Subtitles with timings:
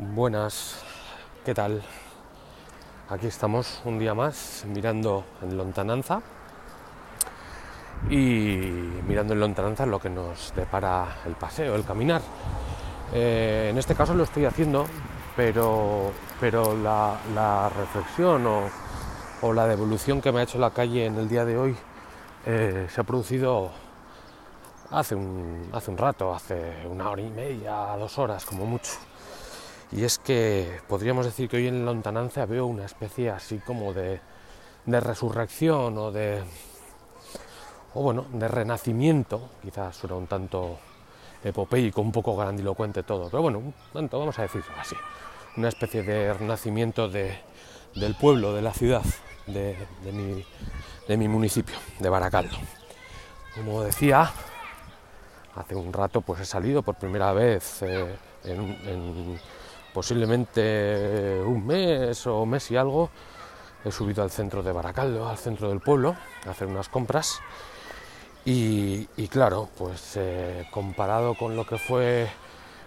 [0.00, 0.76] Buenas,
[1.44, 1.82] ¿qué tal?
[3.08, 6.22] Aquí estamos un día más mirando en lontananza
[8.08, 8.60] y
[9.08, 12.22] mirando en lontananza lo que nos depara el paseo, el caminar.
[13.12, 14.86] Eh, en este caso lo estoy haciendo,
[15.34, 21.28] pero, pero la, reflexión o, la devolución que me ha hecho la calle en el
[21.28, 21.76] día de hoy
[22.46, 23.72] eh, se ha producido
[24.92, 28.92] hace un, hace un rato, hace una hora y media, dos horas como mucho.
[29.90, 34.20] Y es que podríamos decir que hoy en lontananza veo una especie así como de,
[34.86, 36.42] resurrección o de,
[37.94, 40.78] o bueno, de renacimiento, quizás suena un tanto
[41.42, 44.96] epopeico, un poco grandilocuente todo, pero bueno, tanto vamos a decirlo así,
[45.56, 49.02] una especie de renacimiento del pueblo, de la ciudad,
[49.46, 52.56] de, mi, municipio, de Baracaldo.
[53.54, 54.30] Como decía,
[55.54, 59.38] hace un rato pues he salido por primera vez eh, en
[59.98, 63.10] posiblemente un mes o mes y algo,
[63.84, 66.14] he subido al centro de Baracaldo, al centro del pueblo,
[66.46, 67.40] a hacer unas compras.
[68.44, 72.30] Y, claro, pues eh, comparado con lo que fue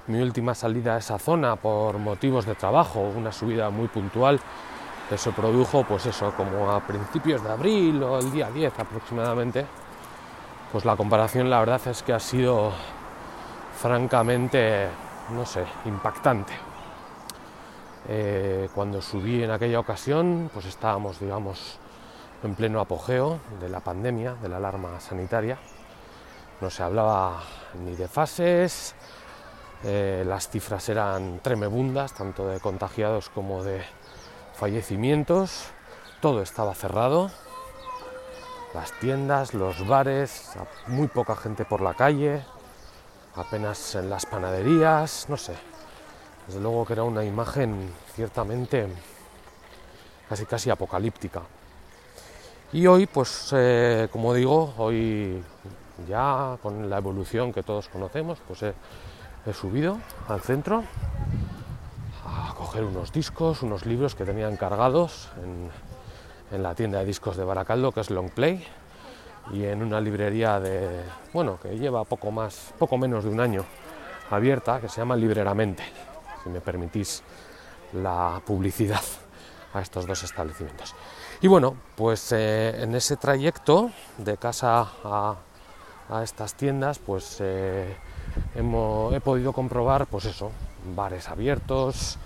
[0.08, 4.40] mi última salida a esa zona por motivos de trabajo, una subida muy puntual,
[5.12, 9.66] eso produjo, pues eso, como a principios de abril o el día 10 aproximadamente,
[10.72, 12.72] pues la comparación la verdad es que ha sido
[13.82, 14.88] francamente,
[15.32, 16.71] no sé, impactante.
[18.08, 21.78] Eh, cuando subí en aquella ocasión, pues estábamos, digamos,
[22.44, 25.58] en pleno apogeo de la pandemia, de la alarma sanitaria.
[26.60, 27.42] No se hablaba
[27.84, 28.96] ni de fases,
[29.84, 33.84] eh, las cifras eran tremebundas, tanto de contagiados como de
[34.54, 35.68] fallecimientos.
[36.22, 37.32] Todo estaba cerrado,
[38.74, 40.52] las tiendas, los bares,
[40.88, 42.44] muy poca gente por la calle,
[43.36, 45.56] apenas en las panaderías, no sé,
[46.52, 48.86] desde luego que era una imagen ciertamente
[50.28, 51.44] casi casi apocalíptica.
[52.74, 55.42] Y hoy, pues eh, como digo, hoy
[56.10, 58.74] ya con la evolución que todos conocemos, pues he,
[59.54, 60.84] subido al centro
[62.26, 65.70] a coger unos discos, unos libros que tenían cargados en,
[66.54, 68.62] en la tienda de discos de Baracaldo, que es Long Play,
[69.54, 73.64] y en una librería de, bueno, que lleva poco más, poco menos de un año
[74.30, 76.11] abierta, que se llama Libreramente
[76.44, 77.24] si me permitís
[77.94, 79.02] la publicidad
[79.74, 80.96] a estos dos establecimientos.
[81.42, 85.36] Y bueno, pues eh, en ese trayecto de casa a,
[86.24, 87.96] estas tiendas, pues eh,
[88.54, 90.52] he podido comprobar, pues eso,
[90.94, 92.18] bares abiertos,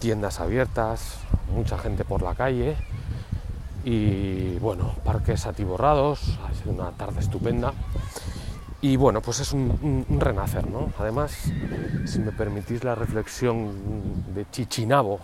[0.00, 1.18] tiendas abiertas,
[1.54, 2.76] mucha gente por la calle
[3.84, 7.72] y bueno, parques atiborrados, ha sido una tarde estupenda
[8.82, 10.90] y bueno, pues es un, renacer, ¿no?
[10.98, 11.52] Además,
[12.06, 15.20] si me permitís la reflexión de Chichinabo,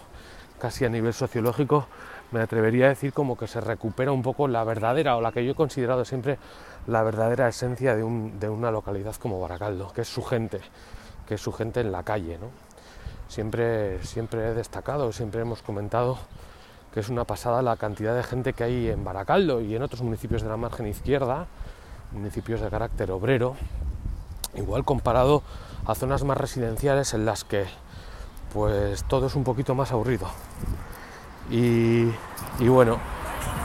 [0.58, 1.86] casi a nivel sociológico,
[2.32, 5.44] me atrevería a decir como que se recupera un poco la verdadera, o la que
[5.44, 6.38] yo he considerado siempre
[6.86, 10.60] la verdadera esencia de, una localidad como Baracaldo, que es su gente,
[11.26, 12.50] que es su gente en la calle, ¿no?
[13.28, 16.18] Siempre, siempre he destacado, siempre hemos comentado
[16.92, 20.02] que es una pasada la cantidad de gente que hay en Baracaldo y en otros
[20.02, 21.46] municipios de la margen izquierda,
[22.16, 23.54] municipios de carácter obrero,
[24.54, 25.42] igual comparado
[25.86, 27.66] a zonas más residenciales en las que
[28.52, 30.28] pues todo es un poquito más aburrido.
[31.50, 32.10] Y,
[32.60, 32.98] bueno,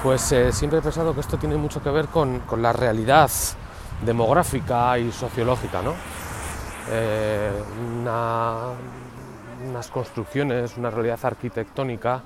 [0.04, 3.32] pues eh, siempre he pensado que esto tiene mucho que ver con, la realidad
[4.06, 5.94] demográfica y sociológica, ¿no?
[6.90, 7.52] Eh,
[9.68, 12.22] unas construcciones, una realidad arquitectónica,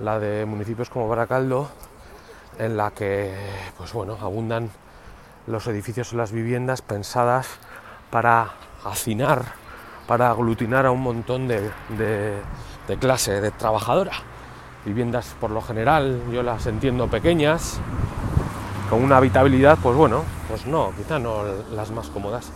[0.00, 1.68] la de municipios como Baracaldo,
[2.58, 3.34] en la que
[3.76, 4.70] pues bueno, abundan
[5.46, 7.46] los edificios o las viviendas pensadas
[8.10, 8.50] para
[8.84, 9.44] hacinar,
[10.06, 11.70] para aglutinar a un montón de,
[13.00, 14.12] clase de trabajadora.
[14.84, 17.80] Viviendas por lo general yo las entiendo pequeñas,
[18.88, 21.42] con una habitabilidad, pues bueno, pues no, quizá no
[21.72, 22.52] las más cómodas.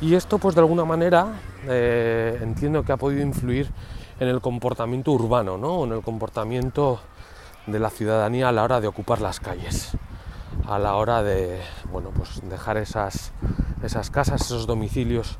[0.00, 3.70] Y esto pues de alguna manera eh, entiendo que ha podido influir
[4.18, 5.84] en el comportamiento urbano, ¿no?
[5.84, 7.00] en el comportamiento
[7.66, 9.96] de la ciudadanía a la hora de ocupar las calles
[10.70, 13.32] a la hora de bueno, pues dejar esas,
[13.82, 15.36] esas casas, esos domicilios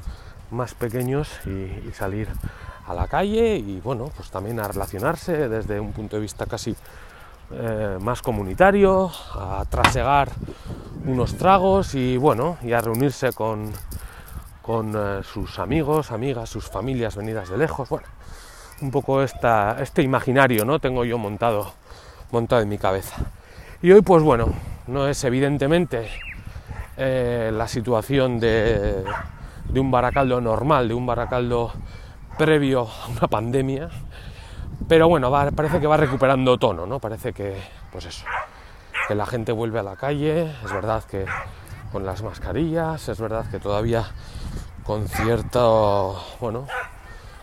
[0.51, 2.29] más pequeños y, salir
[2.87, 6.75] a la calle y bueno, pues también a relacionarse desde un punto de vista casi
[7.53, 10.31] eh, más comunitario, a trasegar
[11.07, 13.71] unos tragos y bueno, y a reunirse con,
[14.63, 18.09] con eh, sus amigos, amigas, sus familias venidas de lejos, bueno,
[18.81, 20.81] un poco esta, este imaginario, ¿no?
[20.81, 21.73] Tengo yo montado,
[22.33, 23.17] montado en mi cabeza.
[23.83, 24.49] Y hoy pues bueno,
[24.91, 26.09] no es evidentemente
[26.97, 29.05] eh, la situación de,
[29.75, 31.73] un baracaldo normal, de un baracaldo
[32.37, 33.89] previo a una pandemia,
[34.89, 36.99] pero bueno, parece que va recuperando tono, ¿no?
[36.99, 37.57] Parece que,
[37.93, 38.25] pues eso,
[39.07, 41.25] que la gente vuelve a la calle, es verdad que
[41.93, 44.05] con las mascarillas, es verdad que todavía
[44.85, 46.67] con cierto, bueno,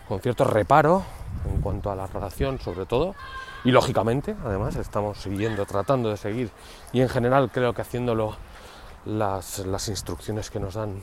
[0.06, 1.02] con cierto reparo
[1.50, 3.14] en cuanto a la relación sobre todo,
[3.64, 6.50] y lógicamente, además, estamos siguiendo, tratando de seguir,
[6.92, 8.36] y en general creo que haciéndolo
[9.04, 11.02] las, las instrucciones que nos dan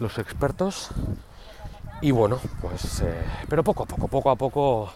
[0.00, 0.90] los expertos.
[2.00, 4.92] Y bueno, pues, eh, pero poco a poco, poco a poco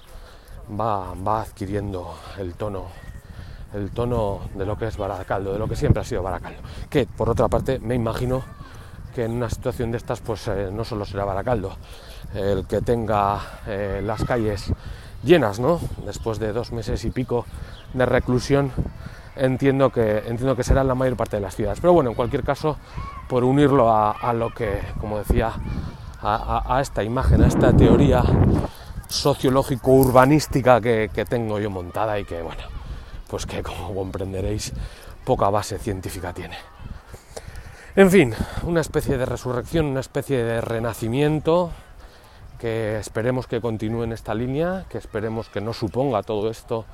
[0.79, 2.87] va, va adquiriendo el tono
[3.75, 6.61] el tono de lo que es Baracaldo, de lo que siempre ha sido Baracaldo.
[6.91, 8.43] Que por otra parte me imagino
[9.15, 11.77] que en una situación de estas pues eh, no solo será Baracaldo
[12.35, 14.73] el que tenga eh, las calles
[15.23, 15.81] llenas, ¿no?
[16.05, 17.47] Después de dos meses y pico
[17.95, 18.73] de reclusión,
[19.37, 21.81] entiendo que, entiendo que será la mayor parte de las ciudades.
[21.81, 22.77] Pero bueno, en cualquier caso,
[23.29, 25.53] por unirlo a, lo que, como decía,
[26.23, 28.23] a, esta imagen, a esta teoría
[29.09, 32.63] sociológico-urbanística que, que tengo yo montada y que, bueno,
[33.29, 34.73] pues que como comprenderéis,
[35.25, 36.57] poca base científica tiene.
[37.95, 41.73] En fin, una especie de resurrección, una especie de renacimiento
[42.63, 46.85] que esperemos que continúe en esta línea, que esperemos que no suponga todo esto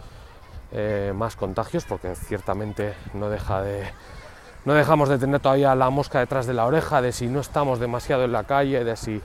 [0.73, 3.85] eh, más contagios, porque ciertamente no deja de
[4.65, 7.81] no dejamos de tener todavía la mosca detrás de la oreja de si no estamos
[7.81, 9.20] demasiado en la calle, de si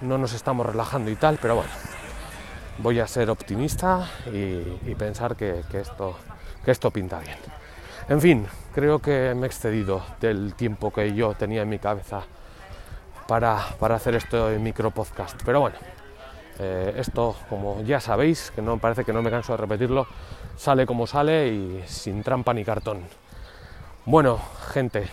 [0.00, 1.70] no nos estamos relajando y tal, pero bueno,
[2.78, 6.16] voy a ser optimista y, pensar que, esto,
[6.64, 7.38] que esto pinta bien.
[8.08, 12.24] En fin, creo que me he excedido del tiempo que yo tenía en mi cabeza
[13.26, 15.40] para, hacer este micro podcast.
[15.44, 15.76] Pero bueno,
[16.58, 20.06] eh, esto, como ya sabéis, que no parece que no me canso de repetirlo,
[20.56, 23.02] sale como sale y sin trampa ni cartón.
[24.04, 24.38] Bueno,
[24.72, 25.08] gente,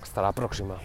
[0.00, 0.76] hasta la próxima.